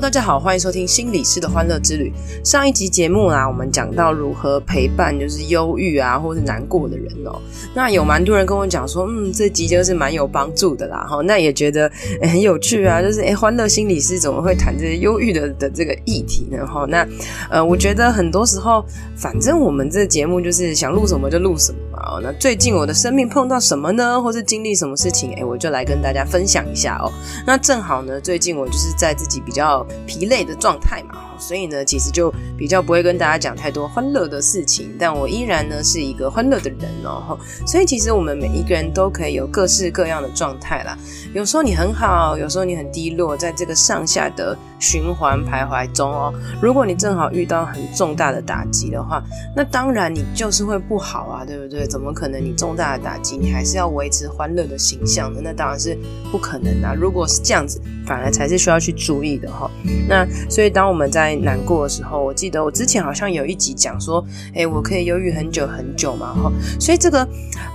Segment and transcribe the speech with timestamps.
[0.00, 2.12] 大家好，欢迎收听心理师的欢乐之旅。
[2.44, 7.40] 上一集节目啦，我们讲到如何陪伴就是忧郁啊，或是难过的人哦。
[7.74, 11.06] 那有蛮多人跟我讲说，嗯，这集就是蛮有帮助的啦。
[11.08, 11.90] 哈，那也觉得
[12.22, 16.66] 很有趣啊，就是诶，欢乐心理师怎么会谈这些忧郁的的这个议题呢？
[16.66, 17.06] 哈，那
[17.48, 18.84] 呃，我觉得很多时候，
[19.16, 22.14] 反正我们这节目就是想录什么就录什么嘛。
[22.14, 24.20] 哦，那最近我的生命碰到什么呢？
[24.20, 25.32] 或是经历什么事情？
[25.34, 27.10] 诶，我就来跟大家分享一下哦。
[27.46, 37.38] 那正好呢，最近我就是在自己比较疲累的状态嘛，所以呢，其实就比较不会跟大家讲太多欢乐的事情，但我依然呢是一个欢乐的人哦。
[37.66, 40.96] 所以其实我们每一个人都可以有各式各样的状态啦。
[41.32, 46.32] 有时候你很好，有时候你很低落，在这个上下的循环徘徊中哦。
[46.60, 49.22] 如果你正好遇到很重大的打击的话，
[49.56, 51.86] 那当然你就是会不好啊，对不对？
[51.86, 55.40] 怎么可能你重大的打击，你还是要维持欢乐的形象呢？
[55.42, 55.96] 那当然是
[56.30, 56.92] 不可能啊。
[56.94, 59.70] 如果是这样子，反而才是需要去注意的哈。
[60.06, 64.22] 那所以当我们在难过的时候，我记得我之前好像有一集讲说，
[64.52, 66.52] 诶，我可以忧郁很久很久嘛哈。
[66.78, 67.26] 所以这个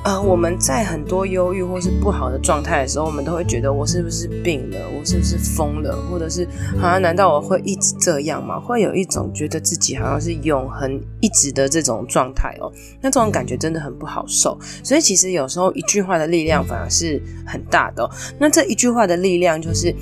[0.04, 4.78] 呃，我们在很多忧郁或是不好的状态的时候，我们都会觉得我是不是病了？
[4.98, 5.98] 我是不是疯了？
[6.12, 6.48] 或者是
[6.82, 8.60] 啊，难道我会一直这样吗？
[8.60, 12.72] 会有一种觉得自己好像是永恒一直的这种状态哦。
[13.02, 14.58] 那这种感觉真的很不好受。
[14.84, 18.10] 所以其实有时候一句话的力量反而是很大的。
[18.40, 19.94] 那这一句话的力量就是。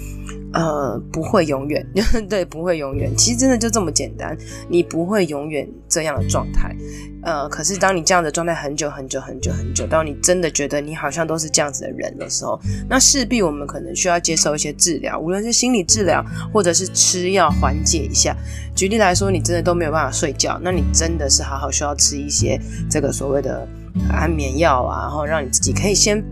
[0.53, 1.85] 呃，不会永远，
[2.29, 3.15] 对，不会永远。
[3.17, 4.35] 其实真的就这么简单，
[4.69, 6.75] 你不会永远这样的状态。
[7.23, 12.57] 呃，可是当你这样的状态很久很久很久很久，当你真的觉得你好像都是这样子的人的时候，
[12.89, 16.23] 那势必我们可能需要接受一些治疗，无论是心理治疗
[16.53, 18.35] 或者是吃药缓解一下。
[18.73, 22.57] 举例来说，你真的都没有办法睡觉，那你真的是好好需要吃一些
[22.89, 23.67] 这个所谓的
[24.09, 26.23] 安眠药啊，然后让你自己可以先。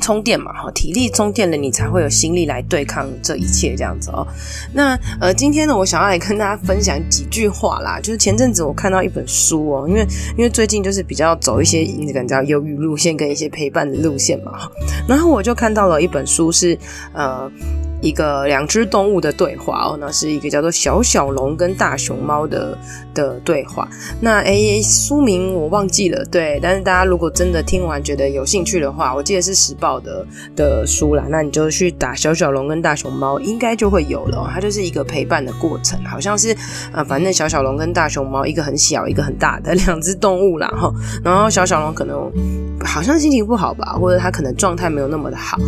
[0.00, 4.26] 充电嘛，哈，体力充电了，你才会有心力来对抗这一切，这样子哦。
[4.72, 8.00] 那呃，今天呢，我想要来跟大家分享几句话啦。
[8.02, 10.06] 就是前阵子我看到一本书哦，因为
[10.36, 14.52] 因为最近就是比较走一些你知道忧郁路线跟一些陪伴的路线嘛，
[15.06, 16.78] 然后我就看到了一本书是
[17.12, 17.50] 呃。
[18.00, 22.76] 一个两只动物的对话哦，那是一个叫做小小龙跟大熊猫的
[23.12, 23.86] 的对话。
[24.20, 34.50] 那诶，书名我忘记了，对，但是大家如果真的听完觉得有兴趣的话，我记得是时报的的书啦，那你就去打小小龙跟大熊猫，应该就会有了。
[34.50, 36.56] 它就是一个陪伴的过程，好像是
[36.92, 40.90] 啊，反正小小龙跟大熊猫，一个很小，一个很大的两只动物啦哈。
[41.22, 42.32] 然后小小龙可能
[42.82, 45.58] 好像心情不好吧，或者他可能状态没有那么的好，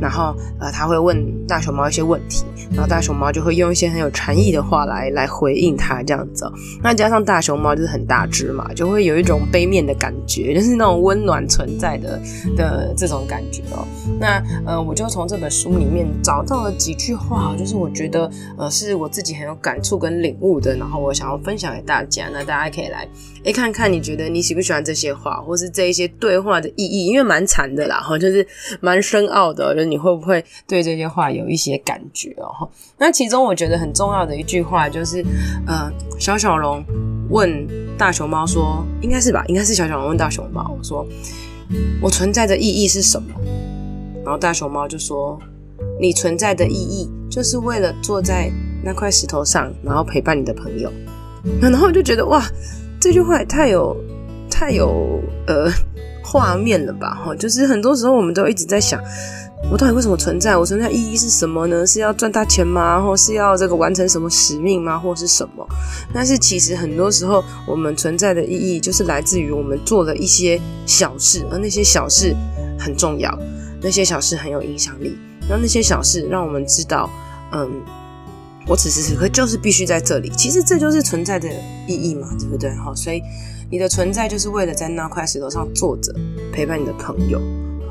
[0.00, 1.81] 然后呃，他会问大熊猫。
[1.88, 6.50] 一些问题，然后大熊猫就会用一些很有禅意的话来来回应他这样子。
[6.82, 12.20] 那加上大熊猫就是很大只嘛，就会有一种杯面的感觉， 就是那种温暖存在的
[12.56, 13.86] 的这种感觉哦。
[14.18, 22.28] 那呃，我就从这本书里面找到了几句话，就是我觉得呃是我自己很有感触跟领悟的，然后我想要分享给大家。
[22.32, 23.08] 那大家可以来
[23.44, 27.06] 诶看看，你觉得你喜不喜欢这些话，或是这一些对话的意义？
[27.06, 28.46] 因为蛮禅的啦，哈，就是
[28.80, 31.82] 蛮深奥的，就你会不会对这些话有一些。
[31.84, 35.20] 感觉哦，那其中我觉得很重要的一句话就是，
[35.66, 36.84] 呃，小小龙
[37.28, 37.66] 问
[37.98, 41.04] 大熊猫说，应该是吧，应该是小小龙问大熊猫说，
[42.00, 43.28] 我存在的意义是什么？
[44.24, 45.36] 然后大熊猫就说，
[46.00, 48.48] 你存在的意义就是为了坐在
[48.84, 50.92] 那块石头上，然后陪伴你的朋友。
[51.60, 52.40] 然后我就觉得哇，
[53.02, 53.96] 这句话也太有
[54.48, 55.68] 太有呃
[56.22, 57.12] 画面了吧？
[57.16, 59.02] 哈，就是很多时候我们都一直在想。
[59.72, 60.56] 我到底为什么存在？
[60.56, 61.84] 我存在意义是什么呢？
[61.84, 63.02] 是要赚大钱吗？
[63.02, 64.96] 或是要这个完成什么使命吗？
[64.96, 65.66] 或是什么？
[66.14, 72.32] 但是其实很多时候，我们存在的意义就是来自于我们做了一些小事，而那些小事
[72.78, 73.36] 很重要，
[73.82, 75.18] 那些小事很有影响力。
[75.48, 77.10] 然后那些小事让我们知道，
[77.50, 77.68] 嗯，
[78.66, 80.30] 我此时此刻就是必须在这里。
[80.36, 81.48] 其实这就是存在的
[81.86, 82.70] 意义嘛，对不对？
[82.70, 83.22] 哈，所以
[83.70, 86.14] 你的存在就是为了在那块石头上坐着，
[86.52, 87.40] 陪伴你的朋友。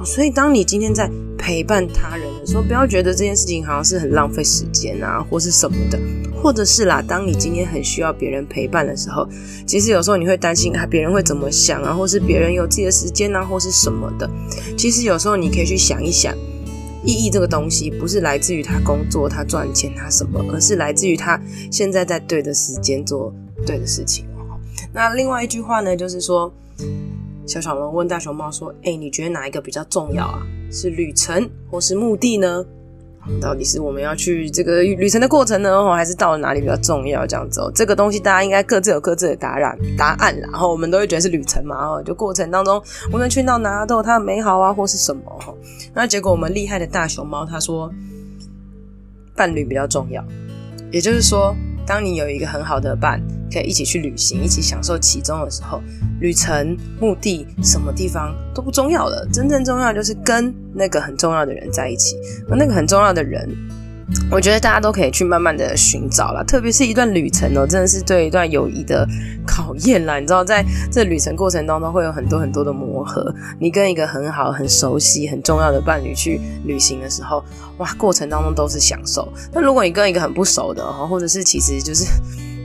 [0.03, 1.07] 所以，当你今天在
[1.37, 5.99] 陪伴他人的时候，不要觉得这件事情好像是很浪费时间啊，或是什么的，
[6.41, 9.27] 或者是啦，当你今天很需要别人陪伴的时候，
[9.67, 14.27] 其实有时候你会担心啊，别人会怎么想啊，或是别人有自己的时间啊，或是什么的。
[14.75, 16.35] 其实有时候你可以去想一想，
[17.03, 23.33] 意义这个东西不是来自于他工作、他赚钱、他什么，而是来自于他现在在对的时间做
[23.65, 24.59] 对的事情哦。
[24.93, 26.53] 那另外一句话呢，就是说。
[27.47, 30.41] 小小龙问大熊猫说：“哎，你觉得哪一个比较重要啊？
[30.71, 32.63] 是旅程或是目的呢？
[33.39, 37.25] 到底是我们要去这个旅程的过程呢，还是到了哪里比较重要？
[37.25, 42.81] 这样子哦，这个东西大家应该各自有各自的答案答案，然后我们都会觉得是旅程嘛，哦，就过程当中
[43.13, 45.53] 无论去到哪都有它的美好啊，或是什么哈。
[45.93, 47.91] 那结果我们厉害的大熊猫他说，
[49.35, 50.23] 伴侣比较重要，
[50.91, 55.81] 也就是说，当你有一个很好的伴，可以一起去旅行，一起享受其中的时候，
[56.19, 62.15] 旅程目的什么地方都不重要了，真正重要就是跟那个很重要的人在一起，
[62.49, 63.47] 而那个很重要的人，
[64.31, 69.07] 我觉得大家都可以去慢慢的寻找啦，特别是一段旅程哦，真的是对一段友谊的
[69.45, 70.19] 考验啦。
[70.19, 77.43] 你知道，在这旅程过程当中会有很多很多的磨合，你跟一个很好、很熟悉、很重要的伴侣去旅行的时候，
[77.77, 79.31] 哇，过程当中都是享受。
[79.53, 82.05] 那如果你跟一个很不熟的，或者是其实就是。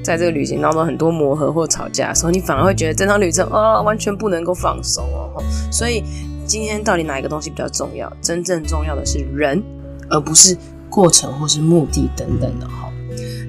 [0.06, 5.43] 在这个旅行当中，很多磨合或吵架的时候，你反而会觉得这趟旅程、哦，完全不能够放松哦。
[5.73, 6.05] 所以
[6.47, 8.08] 今天到底哪一个东西比较重要？
[8.23, 9.61] 真正重要的是人，
[10.08, 10.56] 而不是
[10.88, 12.88] 过程或是目的等等的哈。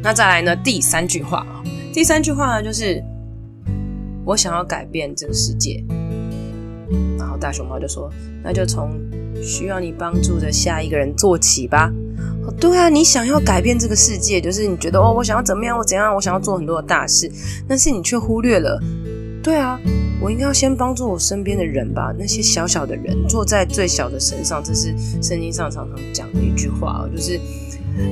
[0.02, 0.56] 那再来呢？
[0.56, 1.62] 第三句话啊，
[1.94, 3.04] 第三句话呢，就是
[4.26, 5.84] 我想要改变这个世界。
[7.20, 8.10] 然后大熊猫就说
[8.44, 8.90] ：“那就从
[9.44, 11.92] 需要你帮助的下一个人做起吧。”
[12.60, 17.30] 对啊，你想要改变这个世界，就是你觉得哦，我想要怎么样，我怎样，我想要做很多的大事，
[17.68, 18.82] 但是你却忽略了，
[19.44, 19.80] 对啊，
[20.22, 27.40] 我应该要先帮助我身边的人吧，那些小小的人，坐在最小的身上，这是圣经上常常讲的一句话哦，就是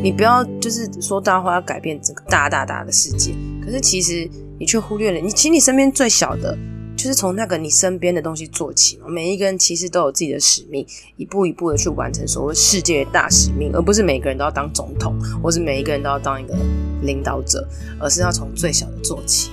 [0.04, 4.30] 你不要就是说大话要改变这个大大大的世界，可是其实
[4.60, 6.58] 你却忽略了，你请你身边最小的。
[7.06, 10.84] 就是从那个你身边的东西做起嘛，每一个人其实都有自己的使命，
[11.18, 16.56] 一步一步的去完成所谓世界的大使命，而不是每个人都要当总统，或是每一个人都要当一个
[17.04, 17.64] 领导者，
[18.00, 19.52] 而是要从最小的做起。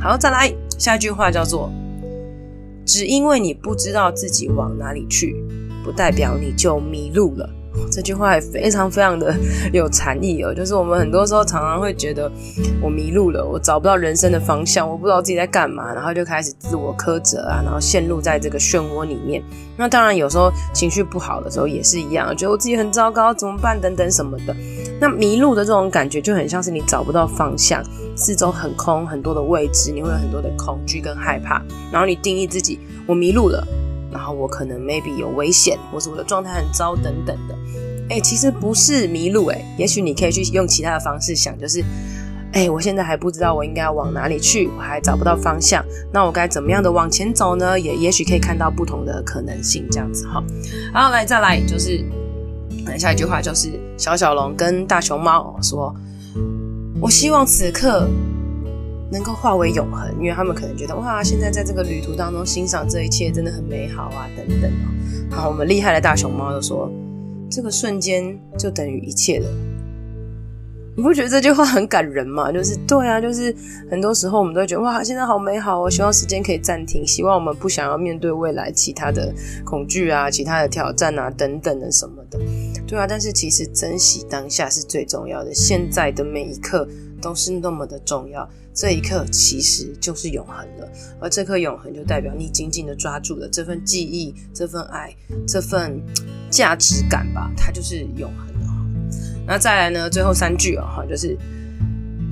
[0.00, 0.48] 好，再来
[0.78, 1.72] 下一句话叫做：
[2.86, 5.34] 只因为你不知道自己往哪里去，
[5.82, 7.50] 不代表你就迷路了。
[7.90, 9.34] 这句话也非常非常的
[9.72, 12.30] 有禅意哦，就是我们很多时候常常会觉得
[12.82, 19.42] 我迷路了，我找不到人生的方向，我不知道自己在干嘛，然后就开始自我苛责啊，然后陷入在这个漩涡里面。
[19.76, 24.54] 那当然有时候情绪不好的时候也是一样，觉得我自己很糟糕，怎么办等等什么的。
[25.00, 27.82] 那迷路的这种感觉就很像是你找不到方向，
[28.16, 31.62] 四周很空，很多的未知，你会有很多的恐惧跟害怕，
[31.92, 33.66] 然后你定义自己，我迷路了。
[34.16, 37.54] 然后我可能 maybe 有危险，或是我的状态很糟等等的。
[38.08, 41.84] 哎，其实不是迷路，哎，也许你可以去用其他的方式想，就是，
[42.52, 47.78] 哎，我现在还不知道我应该要往哪里去，我还找不到方向，那我该怎么样的往前走呢？
[47.78, 50.42] 也也许可以看到不同的可能性，这样子哈。
[50.94, 52.02] 好，来再来，就是
[52.98, 55.94] 下一句话就是小小龙跟大熊猫说
[57.02, 58.08] ：“我希望此刻。”
[59.10, 64.86] 能够化为永恒，因为他们可能觉得哇，现在在这个旅途当中欣赏这一切真的很美好啊，等等哦。
[65.30, 66.90] 好，我们厉害的大熊猫就说，
[67.50, 69.48] 这个瞬间就等于一切了。
[70.98, 72.50] 你不觉得这句话很感人吗？
[72.50, 73.54] 就是对啊，就是
[73.90, 79.30] 很多时候我们都会觉得哇，现在好美好哦，希望时间可以暂停，希望我们不想要面对未来其他的
[79.62, 82.40] 恐惧啊、其他的挑战啊等等的什么的。
[82.86, 86.88] 对啊，但是其实珍惜当下是最重要的，现在的每一刻
[87.20, 88.48] 都是那么的重要。
[88.74, 95.14] 这一刻其实就是永恒了，而这颗永恒就代表你紧紧的抓住了这份记忆、这份爱、
[95.48, 95.98] 这份
[96.50, 98.66] 价值感吧，它就是永恒的。
[99.46, 101.38] 那再来呢，最后三句哦，哈，就是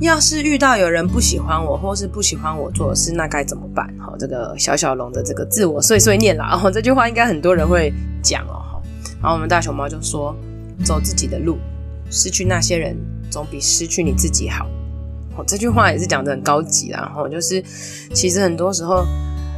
[0.01, 3.87] 要是遇到有人不喜欢我，或是不喜欢我做的事，那该怎么办？
[3.99, 7.91] 哈，这个小小龙的这个自我碎碎念啦，哦，这句话应该很多人会
[8.23, 8.83] 讲哦，哈。
[9.23, 10.37] 然后我们大熊猫就说：
[10.85, 11.57] 走自己的路，
[12.11, 12.95] 失去那些人，
[13.35, 14.65] 总比失去你自己好。
[15.45, 17.61] 这句话也是讲的很高级，然后就是
[18.15, 19.05] 其实很多时候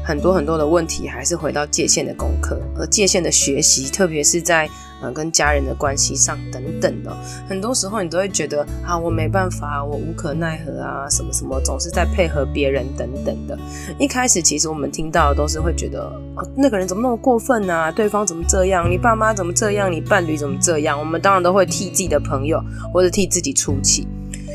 [0.06, 4.70] 很多很多的问题还是回到界限的功课，而界限的学习，特别是在
[5.02, 7.10] 呃跟家人的关系上等等的，
[7.48, 13.58] 很多时候你都会觉得啊，我没办法，我无可奈何啊，什么什么总是在配合别人等等的。
[13.98, 16.04] 一开始其实我们听到的都是会觉得，
[16.36, 17.90] 哦，那个人怎么那么过分啊？
[17.90, 18.88] 对方怎么这样？
[18.88, 19.90] 你爸妈怎么这样？
[19.90, 20.96] 你伴侣怎么这样？
[20.96, 24.06] 我们当然都会替自己的朋友或者替自己出气。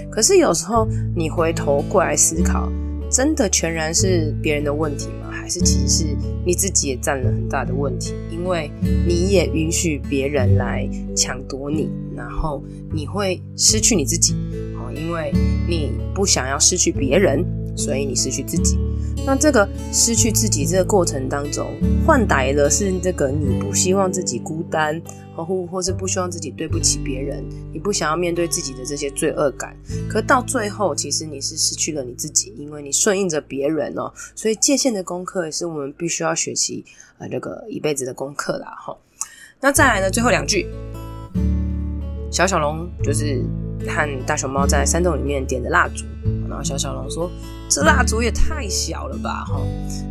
[0.09, 2.71] 可是有时候你回头过来思考，
[3.09, 5.30] 真的全然是别人的问题吗？
[5.51, 8.13] 还是其实是你自己也占了很大的问题？
[8.31, 8.71] 因为
[9.05, 14.33] 你也允许别人来抢夺你，然后你会失去你自己。
[14.77, 15.29] 哦，因为
[15.67, 17.43] 你不想要失去别人，
[17.75, 18.77] 所以你失去自己。
[19.25, 21.67] 那这个失去自己这个过程当中，
[22.05, 24.99] 换来的是这个你不希望自己孤单，
[25.35, 29.75] 或或是不希望自己对不起别人，你不想要面对自己的这些罪恶感。
[30.09, 34.11] 可到最后，其实你是失去了你自己，因为你顺应着别人哦。
[34.35, 36.83] 所以界限的功课也是我们必须要学习
[37.19, 38.97] 呃这个一辈子的功课啦哈。
[39.59, 40.67] 那再来呢，最后两句，
[42.31, 43.43] 小小龙就是
[43.87, 46.05] 和大熊猫在山洞里面点的蜡烛，
[46.49, 47.29] 然后小小龙说
[47.71, 49.59] ：“这蜡烛也太小了吧！”哈，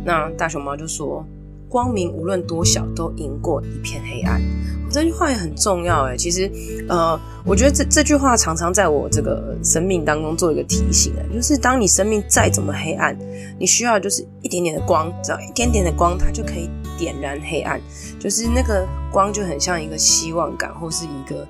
[0.03, 1.23] 那大熊猫就说。
[1.69, 4.41] 光明无论多小，都赢过一片黑暗。
[4.89, 6.51] 这句话也很重要诶，其实，
[6.89, 13.17] 呃，我觉得这这句话常常在我这个生命当中做一个提醒啊，就是当你生命再怎么黑暗，
[13.57, 17.79] 你需要就是一点点的光，只要一点点的光，它就可以点燃黑暗。
[18.19, 21.47] 就是那个光就很像一个希望感，或是一个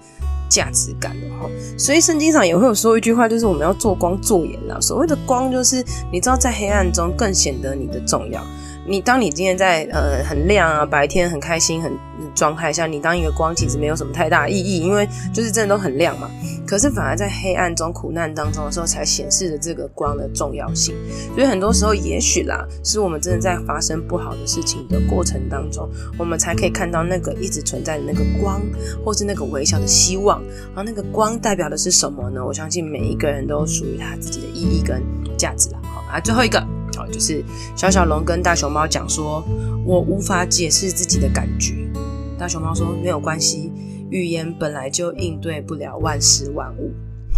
[0.51, 1.49] 价值感的哈。
[1.77, 4.77] 所以圣经上也会有说一句话，就是我们要做光做盐啦。
[4.81, 8.45] 所谓的光，就是你知道在黑暗中更显得你的重要。
[8.91, 11.97] 你当你今天在呃很亮啊，白天很开心很
[12.35, 16.29] 状态下，你当一个光其实没有什么太大意义，因为就是真的都很亮嘛。
[16.67, 20.93] 可是反而在黑暗中、苦难当中的时候，才显示了这个光的重要性。
[21.33, 28.61] 所以很多时候，也许啦，是我们真的在发生不好的事情的过程当中，我们才可以看到那个一直存在的那个光，
[29.05, 30.43] 或是那个微小的希望。
[30.75, 32.45] 然后那个光代表的是什么呢？
[32.45, 35.01] 我相信每一个人都属于他自己的意义跟
[35.37, 35.79] 价值啦。
[35.83, 36.80] 好，来最后一个。
[37.07, 37.43] 就是
[37.75, 39.43] 小小龙跟大熊猫讲说
[39.85, 41.73] ：“我无法解释自己的感觉。”
[42.37, 43.71] 大熊猫说：“没有关系，
[44.09, 46.91] 语言本来就应对不了万事万物。”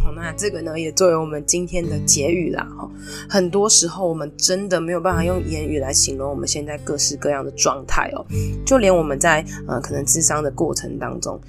[0.03, 2.67] 好，那这个呢，也作为我们今天的结语啦。
[2.77, 2.89] 哈，
[3.29, 8.25] 很多时候我们真的没有办法用言语来形容我们现在各式各样的状态哦。
[8.65, 11.39] 就连我们在呃可能智商的过程当中，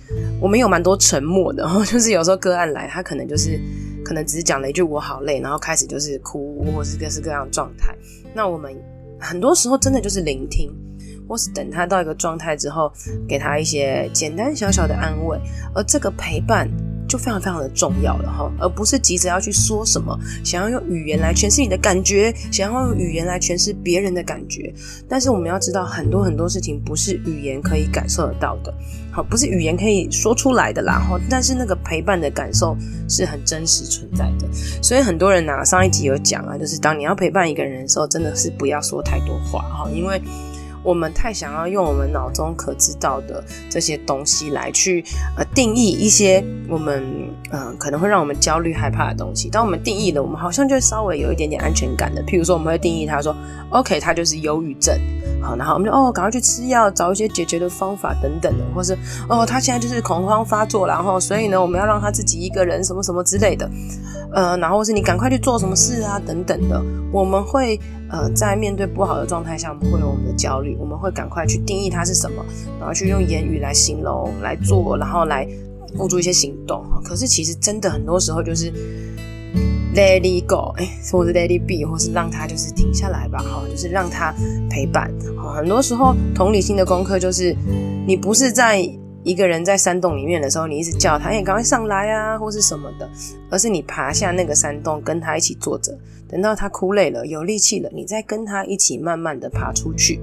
[0.40, 1.68] 我们有蛮多沉默的。
[1.84, 3.60] 就是有时候个案来，他可能就是。
[4.04, 7.96] 可能只是讲了一句“我好累”，然后开始就是哭，或是各式各样的状态。
[8.34, 8.74] 那我们
[9.18, 10.70] 很多时候真的就是聆听，
[11.28, 12.92] 或是等他到一个状态之后，
[13.26, 15.38] 给他一些简单小小的安慰，
[15.74, 16.68] 而这个陪伴。
[17.08, 24.72] 就非常非常的重要了哈，而不是急着要去说什么，想要用语言来诠释你的感觉，想要用语言来诠释别人的感觉。
[25.08, 28.74] 但是我们要知道，很多很多事情不是语言可以感受得到的，
[29.12, 31.20] 好，不是语言可以说出来的啦哈。
[31.28, 32.76] 但是那个陪伴的感受
[33.08, 34.46] 是很真实存在的。
[34.82, 40.20] 所以很多人呐，上一集有讲啊，就是当你要陪伴一个人的时候，真的是不要说太多话哈，因为。
[40.84, 45.04] 我们太想要用我们脑中可知道的这些东西来去
[45.36, 47.02] 呃定义一些我们
[47.50, 49.48] 嗯、可能会让我们焦虑害怕的东西。
[49.48, 52.20] 当我们定义了，我们好像就稍微有一点点安全感的。
[52.24, 53.34] 譬如说，我们会定义他说
[53.70, 54.98] ，OK，他就是忧郁症。
[55.40, 58.98] 好，然后我们就哦，赶快去吃药，找一些解决的方法等等的，或是
[59.28, 63.70] 哦，他现在就是恐慌发作，然后所以呢，我们要让他自己一个人什么什么之类的，
[64.32, 67.78] 呃，然后是你赶快去做什么事啊等等的，我们会
[68.14, 72.44] 呃在面对不好的状态下，我们会有我们的焦虑，我们会赶快去定义它是什么，
[72.78, 75.48] 然后去用言语来形容来做，然后来
[75.96, 76.84] 付诸一些行动。
[77.04, 78.72] 可是其实真的很多时候就是。
[79.96, 84.34] Let it go，哎，或者 Let it be，或是让他就是停下来吧，哈，就是让他
[84.68, 85.08] 陪伴。
[85.36, 87.54] 好，很多时候同理心的功课就是，
[88.04, 88.82] 你不是在
[89.24, 93.08] 一个人在山洞里面的时候，你一直叫他，哎，赶快上来啊，或是什么的，
[93.50, 100.20] 而是你爬下那个山洞，跟他一起坐着，等到他哭累了，有力气了，你再跟他一起慢慢的爬出去。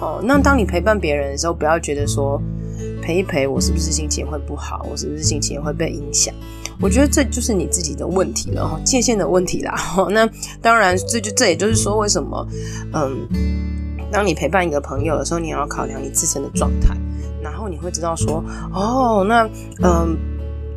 [0.00, 2.40] 哦，那当你陪伴别人的时候，不要觉得说
[3.02, 6.34] 陪一陪，我是不是心情会不好，我是不是心情会被影响？
[6.78, 9.74] 我觉得这就是你自己的问题了，界限的问题啦。
[10.10, 10.28] 那
[10.60, 12.46] 当然，这就这也就是说，为什么
[12.92, 13.26] 嗯，
[14.10, 16.96] 当你陪伴一个朋友的时候，你也要考量你自身的状态，
[17.42, 19.48] 然后你会知道说，哦，那
[19.82, 20.16] 嗯，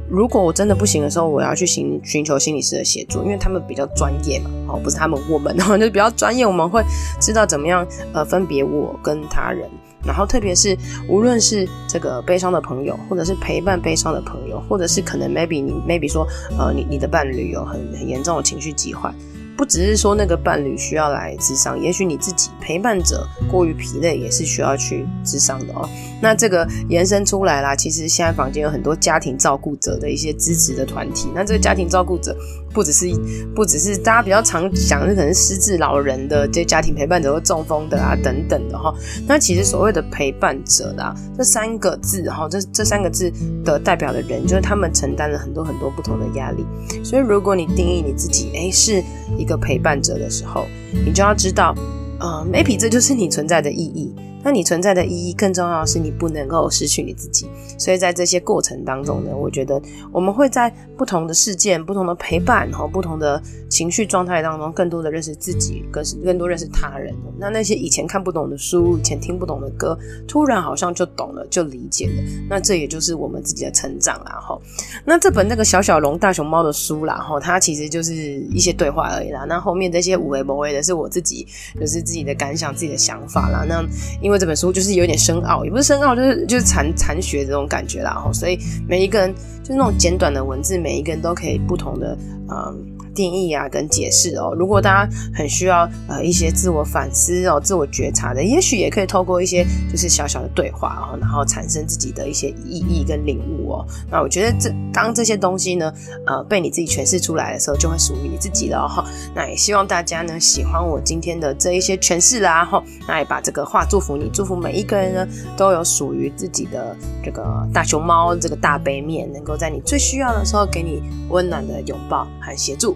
[0.09, 6.83] 如果我真的不行的时候，我要去寻寻求心理师的协助，因为他们比较专业嘛，哦，不是他们，我们， 然后就比较专业，我们会
[7.19, 9.69] 知道怎么样呃分别我跟他人。
[10.01, 10.77] 然后，特别是
[11.09, 16.25] 无论是这个悲伤的朋友，或者是陪伴悲伤的朋友，或者是可能 maybe 你 maybe 说，
[16.57, 19.13] 呃，你你的伴侣有很很严重的情绪疾患。
[19.59, 25.85] 不只是说那个伴侣需要来智商，也许你自己陪伴者过于疲累，也是需要去智商的哦。
[26.21, 31.27] 那这个延伸出来啦，其实现在房间有很多家庭照顾者的一些支持的团体。
[31.35, 32.33] 那这个家庭照顾者
[32.73, 33.07] 不只是
[33.55, 38.93] 不只是大家比较常讲的，可能失智老人的这些家庭陪伴者或中风的啊等等的哈。
[39.27, 43.31] 那其实所谓的陪伴者啦，这三个字哈，这这三个字
[43.63, 46.65] 的代表的人，就是他们承担了很多很多不同的压力。
[47.03, 49.03] 所以如果你定义你自己，诶，是
[49.37, 50.65] 一个陪伴者的时候，
[51.05, 51.73] 你就要知道，
[52.19, 54.13] 呃，maybe 这就是你存在的意义。
[54.43, 57.49] 那你存在的意义，更重要的是你不能够失去你自己。
[57.77, 59.81] 所以在这些过程当中呢，我觉得
[60.11, 67.13] 我们会在不同的事件、不同的陪伴和不同的情绪状态当中，更多的认识自己，更是更多认识他人。
[67.37, 72.23] 那那些以前看不懂的书、以前听不懂的歌，突然好像就懂了，就理解了。
[72.49, 74.39] 那这也就是我们自己的成长啦。
[74.41, 74.59] 哈，
[75.05, 79.45] 那这本那个小小龙大熊猫的书啦，哈，它其实就是一些对话而已啦。
[79.47, 81.47] 那后面这些无为不为的是我自己，
[81.79, 83.65] 就是自己的感想、自己的想法啦。
[83.67, 83.83] 那
[84.21, 88.11] 因因为这本书就是有点深奥，也不是深奥，就是就是残残学这种感觉啦。
[88.11, 89.33] 哈，所以每一个人
[89.63, 92.15] 就是那种简短的文字，每一个人都可以不同的
[92.47, 92.98] 嗯。
[93.19, 94.55] 定义啊，跟解释哦。
[94.57, 103.85] 如果大家很需要呃一些自我反思哦、自我觉察的，也许也可以透过一些就是小小的对话哦，然后产生自己的一些意义跟领悟哦。
[104.09, 105.93] 那我觉得这当这些东西呢，
[106.27, 109.03] 呃，被你自己诠释出来的时候，就会属于你自己了哈。
[109.35, 112.81] 那也希望大家呢喜欢我今天的这一些诠释啦哈。
[113.05, 122.95] 那也把这个话祝福你，祝福每一个人呢都有属于自己的这个大熊猫这个大杯面，能够在你最需要的时候给你温暖的拥抱和协助。